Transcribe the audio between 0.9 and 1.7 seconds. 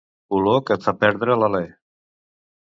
perdre l'alè.